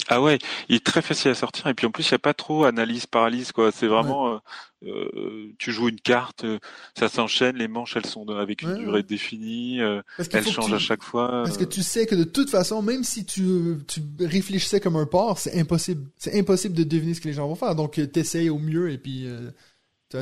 [0.09, 0.38] ah ouais,
[0.69, 2.64] il est très facile à sortir et puis en plus il n'y a pas trop
[2.64, 3.73] analyse paralyse quoi.
[3.73, 4.38] C'est vraiment euh,
[4.83, 6.59] euh, tu joues une carte, euh,
[6.99, 11.45] ça s'enchaîne, les manches elles sont avec une durée définie, elles changent à chaque fois.
[11.45, 15.07] Parce que tu sais que de toute façon, même si tu, tu réfléchissais comme un
[15.07, 17.75] porc, c'est impossible, c'est impossible de deviner ce que les gens vont faire.
[17.75, 19.27] Donc t'essayes au mieux et puis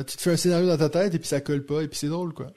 [0.01, 1.97] tu te fais un scénario dans ta tête et puis ça colle pas et puis
[1.97, 2.47] c'est drôle quoi.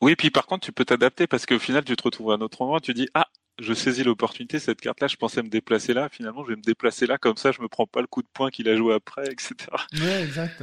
[0.00, 2.40] Oui, puis par contre tu peux t'adapter parce qu'au final tu te retrouves à un
[2.40, 6.08] autre endroit, tu dis ah je saisis l'opportunité, cette carte-là, je pensais me déplacer là,
[6.10, 8.28] finalement je vais me déplacer là, comme ça je me prends pas le coup de
[8.32, 9.54] poing qu'il a joué après, etc.
[10.00, 10.60] Ouais, exact.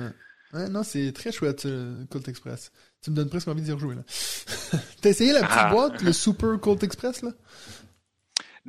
[0.53, 2.71] Ouais, non, c'est très chouette, euh, Colt Express.
[3.03, 4.01] Tu me donnes presque envie d'y rejouer, là.
[5.01, 5.71] T'as essayé la petite ah.
[5.71, 7.31] boîte, le Super Colt Express, là?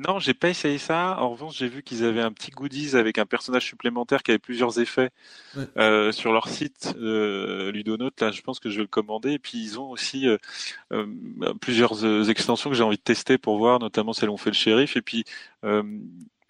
[0.07, 1.17] Non, j'ai pas essayé ça.
[1.19, 4.39] En revanche, j'ai vu qu'ils avaient un petit goodies avec un personnage supplémentaire qui avait
[4.39, 5.11] plusieurs effets
[5.77, 8.19] euh, sur leur site euh, Ludonote.
[8.19, 9.33] Là, je pense que je vais le commander.
[9.33, 10.37] Et puis ils ont aussi euh,
[10.91, 11.05] euh
[11.61, 14.55] plusieurs extensions que j'ai envie de tester pour voir, notamment celles où on fait le
[14.55, 14.95] shérif.
[14.95, 15.23] Et puis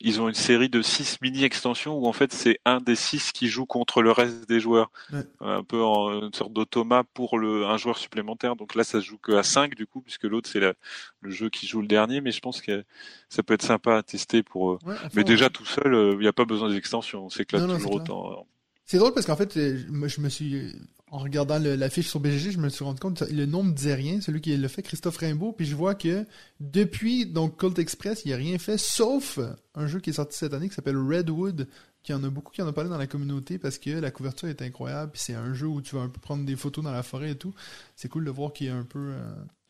[0.04, 3.48] ils ont une série de six mini-extensions où en fait c'est un des six qui
[3.48, 4.92] joue contre le reste des joueurs,
[5.40, 8.56] un peu en une sorte d'automat pour le un joueur supplémentaire.
[8.56, 11.50] Donc là ça se joue que à 5 du coup puisque l'autre c'est le jeu
[11.50, 12.84] qui joue le dernier, mais je pense que
[13.30, 14.72] ça peut être sympa à tester pour.
[14.72, 14.80] Euh,
[15.16, 17.94] mais déjà tout seul, euh, il n'y a pas besoin des extensions, c'est s'éclate toujours
[17.94, 18.46] autant.
[18.86, 20.74] C'est drôle parce qu'en fait, euh, moi, je me suis,
[21.12, 23.96] en regardant l'affiche sur BGG, je me suis rendu compte que le nom me disait
[23.96, 26.26] rien, celui qui le fait, Christophe Rimbaud, puis je vois que
[26.62, 29.38] depuis donc Colt Express, il a rien fait sauf
[29.76, 31.68] un jeu qui est sorti cette année qui s'appelle Redwood,
[32.02, 34.48] qui en a beaucoup qui en a parlé dans la communauté parce que la couverture
[34.48, 36.94] est incroyable, puis c'est un jeu où tu vas un peu prendre des photos dans
[36.94, 37.54] la forêt et tout.
[37.98, 39.12] C'est cool de voir qu'il a un peu,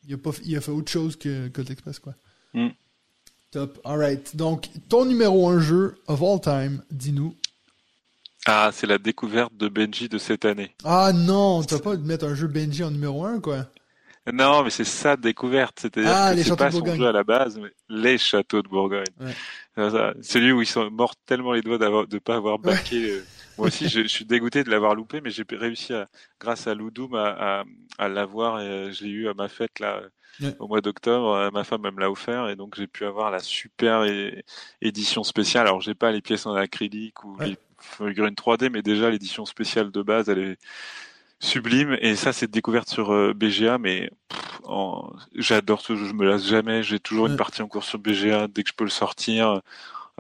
[0.08, 2.14] il, a pas, il a fait autre chose que Colt Express quoi.
[2.54, 2.70] Mm.
[3.50, 3.82] Top.
[3.84, 4.36] Alright.
[4.36, 7.36] Donc, ton numéro un jeu of all time, dis-nous.
[8.46, 10.76] Ah, c'est la découverte de Benji de cette année.
[10.84, 13.68] Ah non, tu vas pas mettre un jeu Benji en numéro 1, quoi.
[14.32, 15.80] Non, mais c'est sa découverte.
[15.80, 19.06] C'est-à-dire ah, que c'est pas son jeu à la base, mais les châteaux de Bourgogne.
[19.76, 23.12] Celui où ils sont morts tellement les doigts de pas avoir baqué.
[23.12, 23.26] Euh,
[23.58, 26.08] moi aussi, je, suis dégoûté de l'avoir loupé, mais j'ai réussi, à,
[26.40, 27.64] grâce à Loudoum, à,
[27.98, 30.02] à, l'avoir et euh, je l'ai eu à ma fête là
[30.60, 31.34] au mois d'octobre.
[31.34, 34.06] Euh, ma femme me l'a offert et donc j'ai pu avoir la super
[34.82, 35.68] édition spéciale.
[35.68, 39.92] Alors j'ai pas les pièces en acrylique ou les figurines 3D, mais déjà l'édition spéciale
[39.92, 40.58] de base, elle est
[41.40, 41.98] sublime.
[42.02, 44.10] Et ça, c'est découverte sur euh, BGA, mais
[45.36, 46.06] j'adore ce jeu.
[46.06, 46.84] Je me lasse jamais.
[46.84, 49.62] J'ai toujours une partie en cours sur BGA dès que je peux le sortir.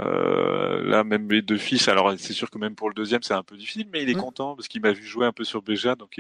[0.01, 3.33] Euh, là, même mes deux fils, alors c'est sûr que même pour le deuxième, c'est
[3.33, 5.61] un peu difficile, mais il est content parce qu'il m'a vu jouer un peu sur
[5.61, 6.19] BGA, donc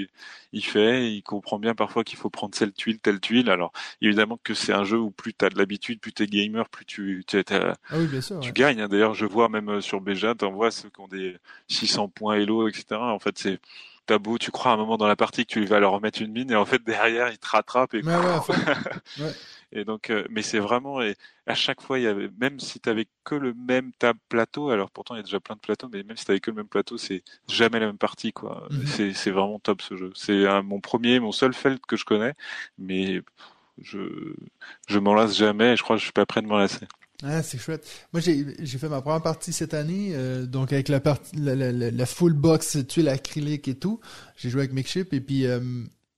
[0.53, 3.49] il, fait, il comprend bien parfois qu'il faut prendre telle tuile, telle tuile.
[3.49, 6.27] Alors évidemment que c'est un jeu où plus tu as de l'habitude, plus tu es
[6.27, 7.73] gamer, plus tu, tu, ah
[8.41, 8.81] tu gagnes.
[8.81, 8.87] Hein.
[8.87, 12.35] D'ailleurs, je vois même euh, sur BGA, tu vois ceux qui ont des 600 points
[12.35, 12.85] Elo, etc.
[12.91, 13.59] En fait, c'est
[14.11, 16.21] t'as beau, tu crois à un moment dans la partie que tu vas leur remettre
[16.21, 18.01] une mine et en fait derrière il te rattrape et
[19.19, 19.31] ouais,
[19.71, 21.15] Et donc, euh, mais c'est vraiment, et
[21.47, 24.69] à chaque fois, il y avait, même si tu avais que le même tab plateau,
[24.69, 26.51] alors pourtant il y a déjà plein de plateaux, mais même si tu avais que
[26.51, 28.67] le même plateau, c'est jamais la même partie, quoi.
[28.69, 28.85] Mhm.
[28.85, 30.11] C'est, c'est vraiment top ce jeu.
[30.13, 32.33] C'est mon premier, mon seul felt que je connais,
[32.77, 33.21] mais
[33.81, 33.99] je,
[34.89, 36.85] je m'en lasse jamais et je crois que je suis pas prêt de m'en lasser.
[37.23, 37.87] Ah, c'est chouette.
[38.13, 42.05] Moi, j'ai, fait ma première partie cette année, euh, donc avec la partie, la, la,
[42.05, 43.99] full box tuile acrylique et tout.
[44.37, 45.59] J'ai joué avec Makeship et puis, euh,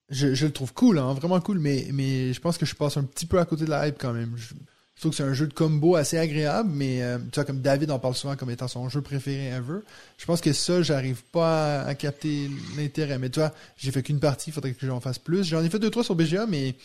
[0.09, 3.03] je, le trouve cool, hein, vraiment cool, mais, mais je pense que je passe un
[3.03, 4.33] petit peu à côté de la hype quand même.
[4.37, 4.53] Je,
[4.99, 7.91] trouve que c'est un jeu de combo assez agréable, mais euh, tu vois, comme David
[7.91, 9.79] en parle souvent comme étant son jeu préféré ever,
[10.17, 13.17] je pense que ça, j'arrive pas à, capter l'intérêt.
[13.17, 15.43] Mais tu vois, j'ai fait qu'une partie, il faudrait que j'en fasse plus.
[15.43, 16.75] J'en ai fait deux, trois sur BGA, mais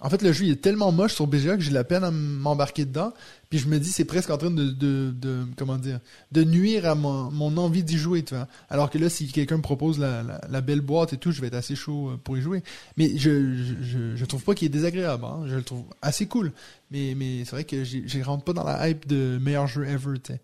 [0.00, 2.10] en fait, le jeu il est tellement moche sur BGA que j'ai la peine à
[2.12, 3.12] m'embarquer dedans.
[3.50, 5.98] Puis je me dis, c'est presque en train de, de, de, comment dire,
[6.30, 8.46] de nuire à mon, mon envie d'y jouer, tu vois.
[8.70, 11.40] Alors que là, si quelqu'un me propose la, la, la, belle boîte et tout, je
[11.40, 12.62] vais être assez chaud euh, pour y jouer.
[12.96, 15.44] Mais je, je, je trouve pas qu'il est désagréable, hein.
[15.46, 16.52] Je le trouve assez cool.
[16.90, 20.20] Mais, mais c'est vrai que je rentre pas dans la hype de meilleur jeu ever,
[20.22, 20.40] tu sais.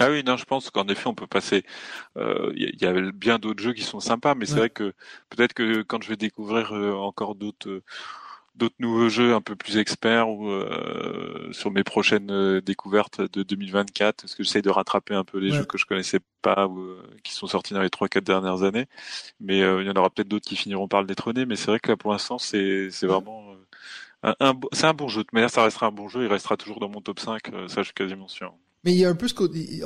[0.00, 1.64] Ah oui, non, je pense qu'en effet, on peut passer.
[2.16, 4.92] Il euh, y, y, a bien d'autres jeux qui sont sympas, mais c'est vrai que
[5.30, 7.82] peut-être que quand je vais découvrir euh, encore d'autres
[8.54, 13.42] d'autres nouveaux jeux un peu plus experts ou euh, sur mes prochaines euh, découvertes de
[13.42, 16.80] 2024 parce que j'essaye de rattraper un peu les jeux que je connaissais pas ou
[16.80, 18.86] euh, qui sont sortis dans les trois quatre dernières années?
[19.40, 21.80] Mais il y en aura peut-être d'autres qui finiront par le détrôner mais c'est vrai
[21.80, 23.44] que là pour l'instant c'est c'est vraiment
[24.72, 25.22] c'est un bon jeu.
[25.22, 26.24] De manière, ça restera un bon jeu.
[26.24, 27.42] Il restera toujours dans mon top 5.
[27.52, 28.54] Euh, ça, je suis quasiment sûr.
[28.84, 29.34] Mais il y a un peu ce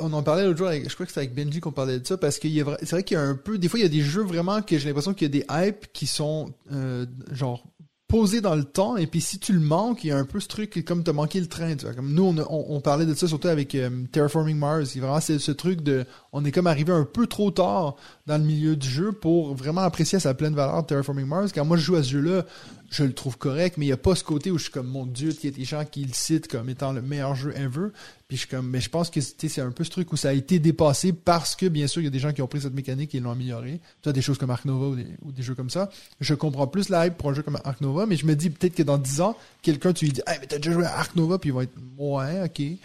[0.01, 2.17] on en parlait l'autre jour, je crois que c'était avec Benji qu'on parlait de ça,
[2.17, 2.39] parce a,
[2.79, 4.61] c'est vrai qu'il y a un peu, des fois il y a des jeux vraiment
[4.61, 7.63] que j'ai l'impression qu'il y a des hypes qui sont, euh, genre,
[8.09, 10.39] posé dans le temps et puis si tu le manques il y a un peu
[10.39, 11.93] ce truc comme t'as manqué le train tu vois.
[11.93, 14.95] Comme nous on, on, parlait de ça surtout avec euh, Terraforming Mars.
[14.95, 17.95] Il vraiment c'est ce truc de on est comme arrivé un peu trop tard
[18.25, 21.51] dans le milieu du jeu pour vraiment apprécier sa pleine valeur Terraforming Mars.
[21.53, 22.45] Quand moi je joue à ce jeu là
[22.89, 24.87] je le trouve correct, mais il n'y a pas ce côté où je suis comme,
[24.87, 27.53] mon Dieu, il y a des gens qui le citent comme étant le meilleur jeu
[27.55, 27.89] ever.
[28.27, 30.29] Puis je suis comme, mais je pense que c'est un peu ce truc où ça
[30.29, 32.61] a été dépassé parce que, bien sûr, il y a des gens qui ont pris
[32.61, 33.79] cette mécanique et l'ont amélioré.
[34.01, 35.89] Tu as des choses comme Ark Nova ou des, jeux comme ça.
[36.19, 38.49] Je comprends plus la hype pour un jeu comme Ark Nova, mais je me dis
[38.49, 40.97] peut-être que dans 10 ans, quelqu'un, tu lui dis, hey, mais t'as déjà joué à
[40.97, 42.53] Ark Nova, puis il va être, ouais, ok.
[42.55, 42.77] Tu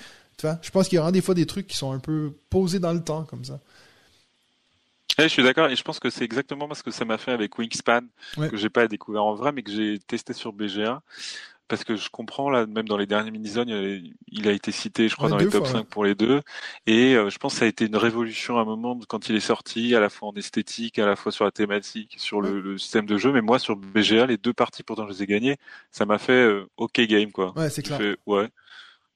[0.43, 2.81] vois, je pense qu'il y aura des fois des trucs qui sont un peu posés
[2.81, 3.61] dans le temps, comme ça.
[5.19, 7.59] Je suis d'accord et je pense que c'est exactement ce que ça m'a fait avec
[7.59, 8.03] Wingspan
[8.37, 11.03] que j'ai pas découvert en vrai mais que j'ai testé sur BGA
[11.69, 13.51] parce que je comprends là même dans les derniers mini
[14.29, 16.43] il a été cité je crois dans les top 5 pour les deux.
[16.87, 19.37] Et euh, je pense que ça a été une révolution à un moment quand il
[19.37, 22.77] est sorti à la fois en esthétique à la fois sur la thématique sur le,
[22.79, 23.33] système de jeu.
[23.33, 25.57] Mais moi sur BGA les deux parties pourtant je les ai gagnées
[25.91, 27.57] ça m'a fait euh, OK game quoi.
[27.57, 28.17] Ouais c'est clair.
[28.27, 28.49] ouais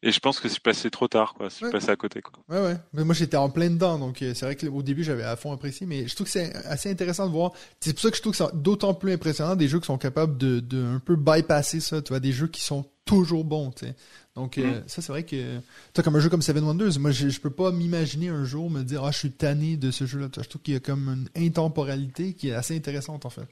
[0.02, 1.50] et je pense que c'est passé trop tard, quoi.
[1.50, 2.32] C'est passé à côté, quoi.
[2.48, 2.76] Ouais, ouais.
[2.92, 5.52] Mais moi, j'étais en plein dedans, donc euh, c'est vrai qu'au début, j'avais à fond
[5.52, 7.52] apprécié, mais je trouve que c'est assez intéressant de voir.
[7.80, 9.98] C'est pour ça que je trouve que c'est d'autant plus impressionnant des jeux qui sont
[9.98, 13.70] capables de, de un peu bypasser ça, tu vois, des jeux qui sont toujours bons,
[13.72, 13.94] tu sais.
[14.36, 14.84] Donc euh, mm.
[14.86, 15.58] ça, c'est vrai que
[15.92, 18.70] toi, comme un jeu comme Seven Wonders, moi, je, je peux pas m'imaginer un jour
[18.70, 20.28] me dire, ah, je suis tanné de ce jeu-là.
[20.36, 23.48] Je trouve qu'il y a comme une intemporalité qui est assez intéressante, en fait.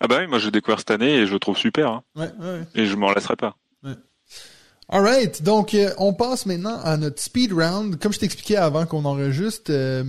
[0.00, 1.90] Ah bah oui, moi, je découvert cette année et je le trouve super.
[1.90, 2.02] Hein.
[2.16, 3.56] Ouais, ouais, Et je m'en laisserai pas.
[3.84, 3.94] Ouais.
[4.88, 7.98] Alright, donc euh, on passe maintenant à notre speed round.
[7.98, 10.04] Comme je t'expliquais avant qu'on enregistre, euh,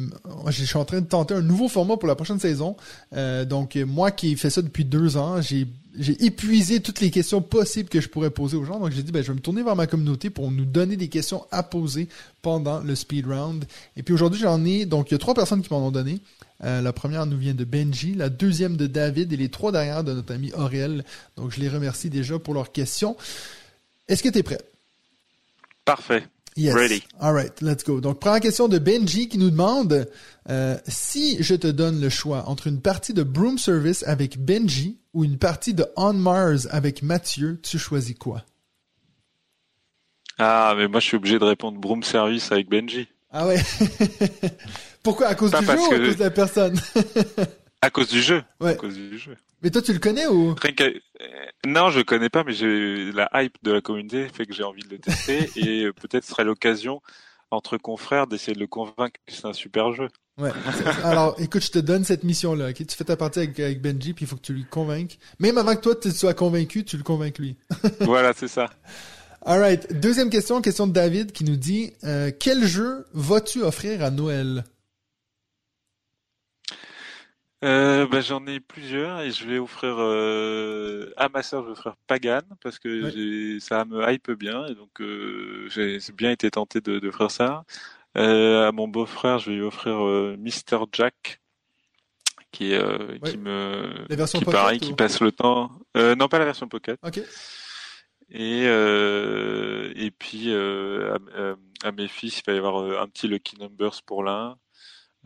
[0.49, 2.77] je suis en train de tenter un nouveau format pour la prochaine saison.
[3.13, 5.67] Euh, donc moi qui fais ça depuis deux ans, j'ai
[5.99, 8.79] j'ai épuisé toutes les questions possibles que je pourrais poser aux gens.
[8.79, 11.07] Donc j'ai dit ben je vais me tourner vers ma communauté pour nous donner des
[11.07, 12.07] questions à poser
[12.43, 13.65] pendant le speed round.
[13.95, 16.19] Et puis aujourd'hui j'en ai donc il y a trois personnes qui m'en ont donné.
[16.61, 20.13] la première nous vient de Benji, la deuxième de David et les trois derrière de
[20.13, 21.03] notre ami Aurel.
[21.35, 23.17] Donc je les remercie déjà pour leurs questions.
[24.07, 24.59] Est-ce que tu es prêt?
[25.85, 26.23] Parfait.
[26.57, 26.73] Yes.
[26.73, 27.03] Ready.
[27.19, 28.01] All right, let's go.
[28.01, 30.09] Donc, première question de Benji qui nous demande
[30.49, 34.97] euh, si je te donne le choix entre une partie de Broom Service avec Benji
[35.13, 38.43] ou une partie de On Mars avec Mathieu, tu choisis quoi?
[40.39, 43.07] Ah, mais moi je suis obligé de répondre Broom Service avec Benji.
[43.31, 43.61] Ah ouais.
[45.03, 45.27] Pourquoi?
[45.27, 46.79] À cause du jeu ou à cause de la personne?
[47.87, 48.43] À cause du jeu.
[48.59, 48.71] Ouais.
[48.71, 49.37] À cause du jeu.
[49.63, 50.55] Mais toi, tu le connais ou?
[50.69, 50.91] Euh,
[51.65, 54.63] Non, je le connais pas, mais j'ai la hype de la communauté fait que j'ai
[54.63, 57.01] envie de le tester et euh, peut-être serait l'occasion
[57.49, 60.09] entre confrères d'essayer de le convaincre que c'est un super jeu.
[60.37, 60.51] Ouais.
[61.05, 62.73] Alors, écoute, je te donne cette mission-là.
[62.73, 65.17] Tu fais ta partie avec, Benji, puis il faut que tu lui convainques.
[65.39, 67.55] Même avant que toi tu sois convaincu, tu le convainques lui.
[68.01, 68.69] voilà, c'est ça.
[69.45, 69.97] Alright.
[69.97, 74.65] Deuxième question, question de David qui nous dit euh, quel jeu vas-tu offrir à Noël?
[77.63, 81.71] Euh, bah, j'en ai plusieurs et je vais offrir euh, à ma sœur, je vais
[81.71, 86.81] offrir Pagan parce que ça me hype bien et donc euh, j'ai bien été tenté
[86.81, 87.63] de, de faire ça.
[88.15, 91.41] Euh, à mon beau-frère, je vais lui offrir euh, Mr Jack
[92.51, 95.71] qui est qui me qui pareil, qui passe le temps.
[95.95, 96.99] non, pas la version pocket.
[98.29, 101.17] Et et puis à,
[101.83, 104.66] à, mes fils, il va y avoir un petit Lucky Numbers pour l'un euh,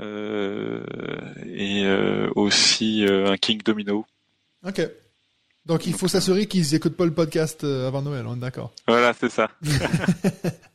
[0.02, 4.06] et euh, aussi euh, un King Domino.
[4.66, 4.88] Ok.
[5.66, 8.74] Donc il faut s'assurer qu'ils n'écoutent pas le podcast avant Noël, on est d'accord.
[8.88, 9.52] Voilà, c'est ça.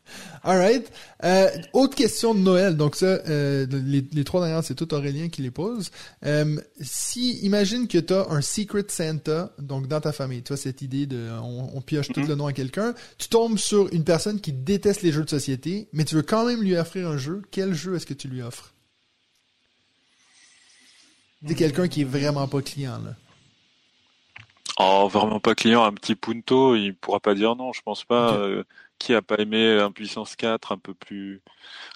[0.46, 0.92] Alright.
[1.24, 2.76] Euh, autre question de Noël.
[2.76, 5.90] Donc ça, euh, les, trois dernières, c'est tout Aurélien qui les pose.
[6.24, 10.56] Euh, si, imagine que tu as un Secret Santa, donc dans ta famille, tu vois
[10.56, 12.28] cette idée de, on, pioche tout mhm.
[12.28, 15.88] le nom à quelqu'un, tu tombes sur une personne qui déteste les jeux de société,
[15.92, 17.42] mais tu veux quand même lui offrir un jeu.
[17.50, 18.72] Quel jeu est-ce que tu lui offres?
[21.46, 23.14] C'est quelqu'un qui est vraiment pas client, là.
[24.78, 25.84] Oh, vraiment pas client.
[25.84, 28.34] Un petit Punto, il pourra pas dire non, je pense pas.
[28.34, 28.62] Euh,
[28.98, 31.42] qui a pas aimé un puissance 4 un peu plus,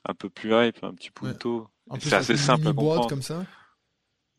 [0.04, 1.68] un peu plus hype, un petit Punto.
[1.98, 3.08] C'est assez simple à comprendre.
[3.08, 3.44] comme ça.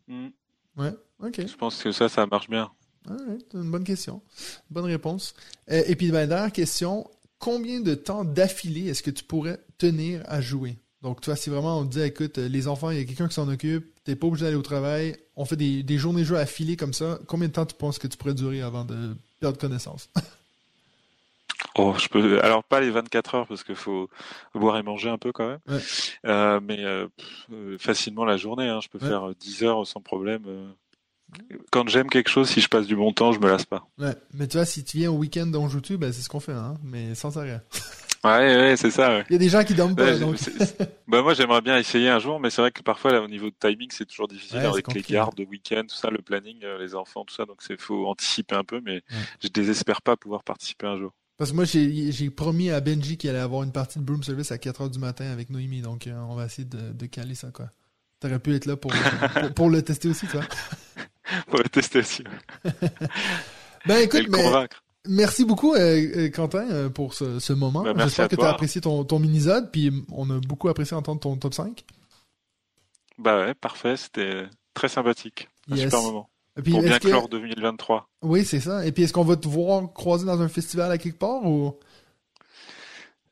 [0.08, 0.30] Hmm.
[0.78, 1.48] Ouais, ok.
[1.48, 2.72] Je pense que ça, ça marche bien.
[3.08, 4.22] c'est une bonne question.
[4.70, 5.34] Bonne réponse.
[5.70, 7.10] Euh, et puis, ben, dernière question.
[7.40, 10.78] Combien de temps d'affilée est-ce que tu pourrais tenir à jouer?
[11.02, 13.34] Donc, toi, si vraiment on te dit, écoute, les enfants, il y a quelqu'un qui
[13.34, 16.38] s'en occupe, t'es pas obligé d'aller au travail, on fait des, des journées de jeu
[16.38, 19.58] affilées comme ça, combien de temps tu penses que tu pourrais durer avant de perdre
[19.58, 20.10] connaissance?
[21.76, 22.44] Oh, je peux.
[22.44, 24.10] Alors pas les 24 heures parce qu'il faut
[24.54, 25.80] boire et manger un peu quand même.
[26.26, 27.08] Euh, mais euh,
[27.52, 28.68] euh, facilement la journée.
[28.68, 28.80] Hein.
[28.82, 30.74] Je peux faire 10 heures sans problème.
[31.72, 33.88] quand j'aime quelque chose, si je passe du bon temps, je me lasse pas.
[33.98, 36.40] Ouais, mais tu vois, si tu viens au week-end dans YouTube, ben, c'est ce qu'on
[36.40, 37.62] fait, hein, mais sans arrêt.
[38.24, 39.10] Ouais, ouais, c'est ça.
[39.18, 39.24] Ouais.
[39.30, 40.14] Il y a des gens qui dorment pas.
[40.14, 40.38] Ouais, donc...
[41.08, 43.50] bah moi j'aimerais bien essayer un jour, mais c'est vrai que parfois là, au niveau
[43.50, 46.60] de timing c'est toujours difficile Ouais, avec les gardes de week-end, tout ça, le planning,
[46.64, 49.02] euh, les enfants, tout ça, donc c'est faut anticiper un peu, mais
[49.42, 51.14] je désespère pas pouvoir participer un jour.
[51.38, 54.52] Parce que moi, j'ai promis à Benji qu'il allait avoir une partie de Broom Service
[54.52, 57.50] à 4h du matin avec Noémie, donc euh, on va essayer de, de caler ça,
[57.52, 57.72] quoi.
[58.20, 60.42] T'aurais pu être là pour, pour, pour le tester aussi, toi.
[61.50, 62.24] Faut le tester aussi.
[63.88, 64.84] Ben écoute, le mais convaincre.
[65.08, 65.78] Merci beaucoup, euh,
[66.16, 67.84] euh, Quentin, euh, pour ce, ce moment.
[67.84, 68.46] Ben, J'espère que toi.
[68.46, 71.84] t'as apprécié ton, ton mini-zode, puis on a beaucoup apprécié entendre ton top 5.
[73.18, 75.48] Bah ouais, parfait, c'était très sympathique.
[75.70, 75.86] Un Yes.
[75.86, 76.30] super moment.
[76.58, 78.10] Et puis, Pour bien que- clore 2023.
[78.24, 78.86] Oui, c'est ça.
[78.86, 81.78] Et puis, est-ce qu'on va te voir croiser dans un festival à quelque part ou...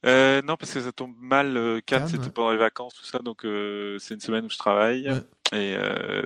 [0.05, 1.57] Euh, non, parce que ça tombe mal.
[1.57, 2.29] Euh, Cannes, Cannes, c'était ouais.
[2.29, 5.09] pendant les vacances, tout ça, donc euh, c'est une semaine où je travaille.
[5.09, 5.21] Ouais.
[5.51, 5.75] Et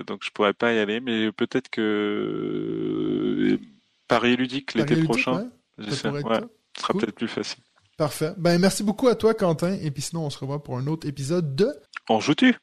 [0.06, 3.58] donc je pourrais pas y aller, mais peut-être que
[4.08, 6.40] Paris Ludique l'été prochain, ouais, ça Ouais, sera
[6.92, 7.00] Cool.
[7.00, 7.62] peut-être plus facile.
[7.96, 8.32] Parfait.
[8.36, 9.72] Ben, merci beaucoup à toi, Quentin.
[9.80, 11.68] Et puis sinon, on se revoit pour un autre épisode de...
[12.08, 12.56] On joue-tu?